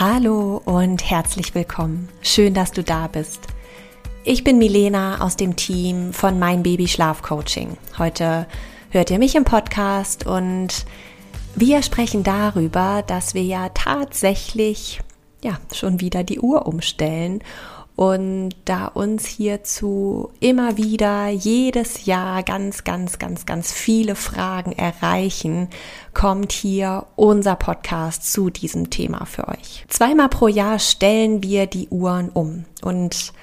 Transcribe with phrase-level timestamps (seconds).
[0.00, 2.08] Hallo und herzlich willkommen.
[2.22, 3.40] Schön, dass du da bist.
[4.24, 7.76] Ich bin Milena aus dem Team von Mein Baby Schlaf Coaching.
[7.98, 8.46] Heute
[8.88, 10.86] hört ihr mich im Podcast und
[11.54, 15.02] wir sprechen darüber, dass wir ja tatsächlich
[15.44, 17.44] ja schon wieder die Uhr umstellen
[18.00, 25.68] und da uns hierzu immer wieder jedes Jahr ganz, ganz, ganz, ganz viele Fragen erreichen,
[26.14, 29.84] kommt hier unser Podcast zu diesem Thema für euch.
[29.88, 33.34] Zweimal pro Jahr stellen wir die Uhren um und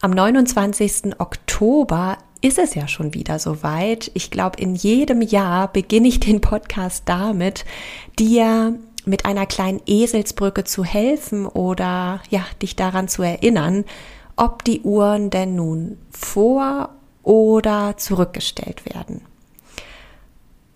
[0.00, 1.20] am 29.
[1.20, 4.10] Oktober ist es ja schon wieder soweit.
[4.14, 7.66] Ich glaube, in jedem Jahr beginne ich den Podcast damit,
[8.18, 13.84] dir mit einer kleinen Eselsbrücke zu helfen oder ja, dich daran zu erinnern,
[14.36, 16.90] ob die Uhren denn nun vor
[17.22, 19.22] oder zurückgestellt werden.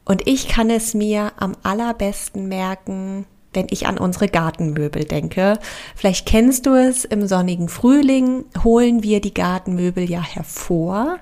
[0.04, 5.58] Und ich kann es mir am allerbesten merken, wenn ich an unsere Gartenmöbel denke.
[5.94, 11.18] Vielleicht kennst du es, im sonnigen Frühling holen wir die Gartenmöbel ja hervor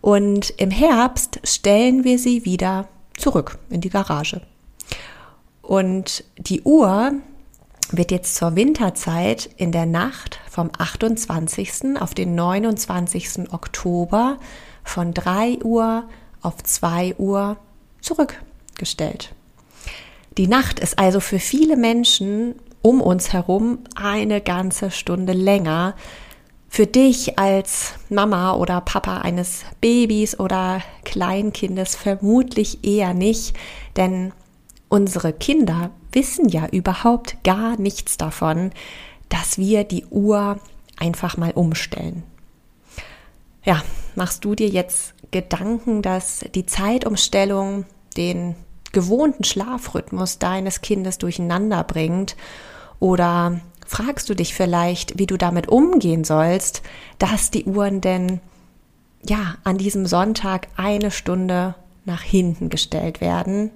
[0.00, 4.40] und im Herbst stellen wir sie wieder zurück in die Garage.
[5.66, 7.12] Und die Uhr
[7.90, 12.00] wird jetzt zur Winterzeit in der Nacht vom 28.
[12.00, 13.52] auf den 29.
[13.52, 14.38] Oktober
[14.84, 16.04] von 3 Uhr
[16.40, 17.56] auf 2 Uhr
[18.00, 19.34] zurückgestellt.
[20.38, 25.96] Die Nacht ist also für viele Menschen um uns herum eine ganze Stunde länger.
[26.68, 33.56] Für dich als Mama oder Papa eines Babys oder Kleinkindes vermutlich eher nicht,
[33.96, 34.32] denn
[34.88, 38.72] unsere Kinder wissen ja überhaupt gar nichts davon,
[39.28, 40.58] dass wir die Uhr
[40.96, 42.22] einfach mal umstellen.
[43.64, 43.82] Ja,
[44.14, 47.84] machst du dir jetzt Gedanken, dass die Zeitumstellung
[48.16, 48.54] den
[48.92, 52.36] gewohnten Schlafrhythmus deines Kindes durcheinander bringt?
[53.00, 56.82] Oder fragst du dich vielleicht, wie du damit umgehen sollst,
[57.18, 58.40] dass die Uhren denn
[59.28, 61.74] ja an diesem Sonntag eine Stunde
[62.04, 63.70] nach hinten gestellt werden?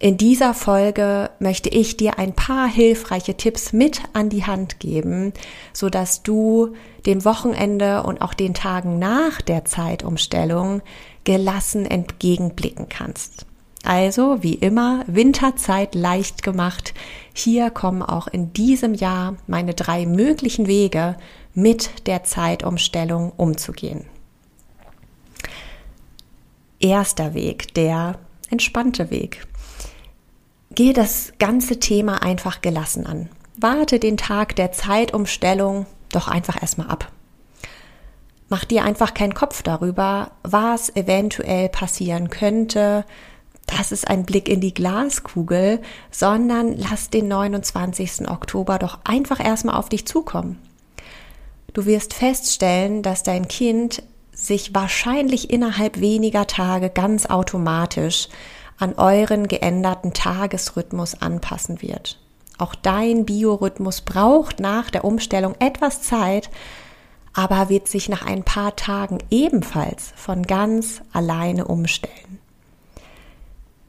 [0.00, 5.32] In dieser Folge möchte ich dir ein paar hilfreiche Tipps mit an die Hand geben,
[5.72, 10.82] so dass du dem Wochenende und auch den Tagen nach der Zeitumstellung
[11.24, 13.44] gelassen entgegenblicken kannst.
[13.82, 16.94] Also, wie immer, Winterzeit leicht gemacht.
[17.32, 21.16] Hier kommen auch in diesem Jahr meine drei möglichen Wege,
[21.54, 24.04] mit der Zeitumstellung umzugehen.
[26.78, 29.48] Erster Weg, der entspannte Weg.
[30.78, 33.28] Gehe das ganze Thema einfach gelassen an.
[33.56, 37.10] Warte den Tag der Zeitumstellung doch einfach erstmal ab.
[38.48, 43.04] Mach dir einfach keinen Kopf darüber, was eventuell passieren könnte.
[43.66, 48.28] Das ist ein Blick in die Glaskugel, sondern lass den 29.
[48.30, 50.60] Oktober doch einfach erstmal auf dich zukommen.
[51.72, 58.28] Du wirst feststellen, dass dein Kind sich wahrscheinlich innerhalb weniger Tage ganz automatisch
[58.78, 62.18] an euren geänderten Tagesrhythmus anpassen wird.
[62.58, 66.50] Auch dein Biorhythmus braucht nach der Umstellung etwas Zeit,
[67.34, 72.38] aber wird sich nach ein paar Tagen ebenfalls von ganz alleine umstellen.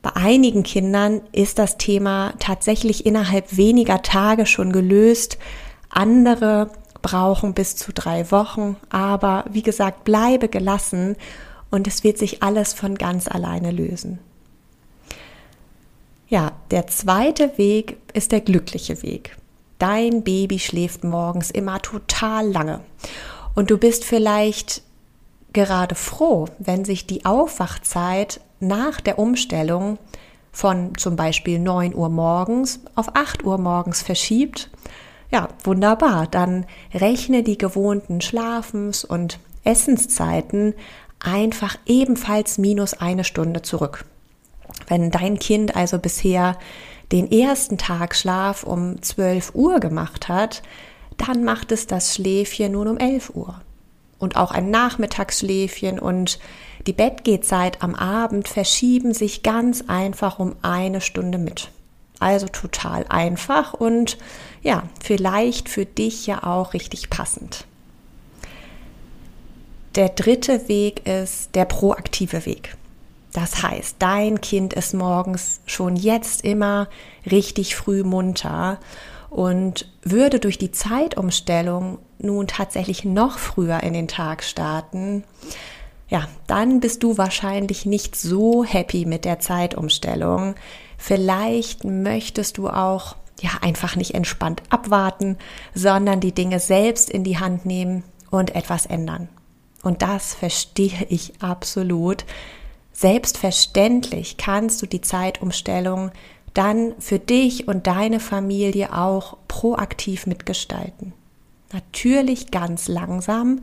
[0.01, 5.37] Bei einigen Kindern ist das Thema tatsächlich innerhalb weniger Tage schon gelöst.
[5.89, 6.69] Andere
[7.01, 8.77] brauchen bis zu drei Wochen.
[8.89, 11.15] Aber wie gesagt, bleibe gelassen
[11.69, 14.19] und es wird sich alles von ganz alleine lösen.
[16.29, 19.35] Ja, der zweite Weg ist der glückliche Weg.
[19.79, 22.81] Dein Baby schläft morgens immer total lange.
[23.55, 24.83] Und du bist vielleicht
[25.53, 29.97] gerade froh, wenn sich die Aufwachzeit nach der Umstellung
[30.51, 34.69] von zum Beispiel 9 Uhr morgens auf 8 Uhr morgens verschiebt.
[35.31, 36.27] Ja, wunderbar.
[36.27, 40.75] Dann rechne die gewohnten Schlafens- und Essenszeiten
[41.19, 44.05] einfach ebenfalls minus eine Stunde zurück.
[44.89, 46.57] Wenn dein Kind also bisher
[47.13, 50.61] den ersten Tagschlaf um 12 Uhr gemacht hat,
[51.17, 53.61] dann macht es das Schläfchen nun um 11 Uhr.
[54.17, 56.39] Und auch ein Nachmittagsschläfchen und
[56.87, 61.69] die Bettgehzeit am Abend verschieben sich ganz einfach um eine Stunde mit.
[62.19, 64.17] Also total einfach und
[64.61, 67.65] ja, vielleicht für dich ja auch richtig passend.
[69.95, 72.75] Der dritte Weg ist der proaktive Weg.
[73.33, 76.87] Das heißt, dein Kind ist morgens schon jetzt immer
[77.29, 78.79] richtig früh munter
[79.29, 85.23] und würde durch die Zeitumstellung nun tatsächlich noch früher in den Tag starten,
[86.09, 90.55] ja, dann bist du wahrscheinlich nicht so happy mit der Zeitumstellung.
[90.97, 95.37] Vielleicht möchtest du auch ja einfach nicht entspannt abwarten,
[95.75, 99.29] sondern die Dinge selbst in die Hand nehmen und etwas ändern.
[99.83, 102.25] Und das verstehe ich absolut.
[102.99, 106.11] Selbstverständlich kannst du die Zeitumstellung
[106.53, 111.13] dann für dich und deine Familie auch proaktiv mitgestalten.
[111.71, 113.61] Natürlich ganz langsam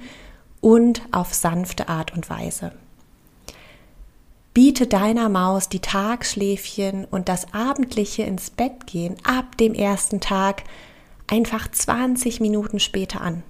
[0.62, 2.72] und auf sanfte Art und Weise.
[4.54, 10.64] Biete deiner Maus die Tagschläfchen und das abendliche ins Bett gehen ab dem ersten Tag
[11.26, 13.42] einfach 20 Minuten später an.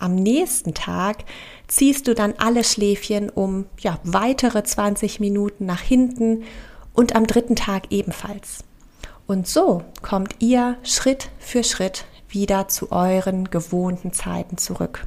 [0.00, 1.24] Am nächsten Tag
[1.68, 6.44] ziehst du dann alle Schläfchen um ja, weitere 20 Minuten nach hinten
[6.94, 8.64] und am dritten Tag ebenfalls.
[9.26, 15.06] Und so kommt ihr Schritt für Schritt wieder zu euren gewohnten Zeiten zurück.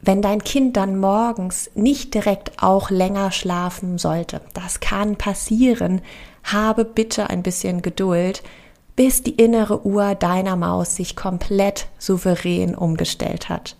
[0.00, 6.00] Wenn dein Kind dann morgens nicht direkt auch länger schlafen sollte, das kann passieren,
[6.44, 8.44] habe bitte ein bisschen Geduld,
[8.96, 13.76] bis die innere Uhr deiner Maus sich komplett souverän umgestellt hat.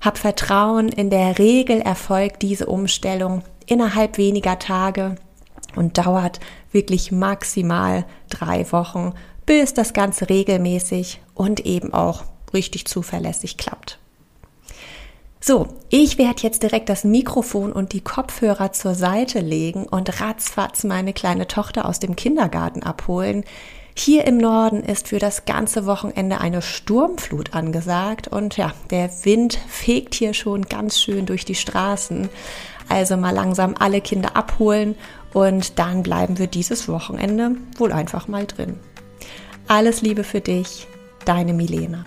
[0.00, 5.14] Hab Vertrauen, in der Regel erfolgt diese Umstellung innerhalb weniger Tage
[5.76, 6.40] und dauert
[6.72, 9.14] wirklich maximal drei Wochen,
[9.46, 13.98] bis das Ganze regelmäßig und eben auch richtig zuverlässig klappt.
[15.42, 20.84] So, ich werde jetzt direkt das Mikrofon und die Kopfhörer zur Seite legen und ratzfatz
[20.84, 23.44] meine kleine Tochter aus dem Kindergarten abholen.
[23.94, 29.58] Hier im Norden ist für das ganze Wochenende eine Sturmflut angesagt und ja, der Wind
[29.68, 32.28] fegt hier schon ganz schön durch die Straßen.
[32.88, 34.96] Also mal langsam alle Kinder abholen
[35.32, 38.78] und dann bleiben wir dieses Wochenende wohl einfach mal drin.
[39.68, 40.88] Alles Liebe für dich,
[41.24, 42.04] deine Milena.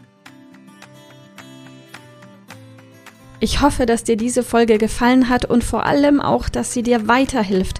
[3.44, 7.09] Ich hoffe, dass dir diese Folge gefallen hat und vor allem auch, dass sie dir
[7.09, 7.80] weiterhilft.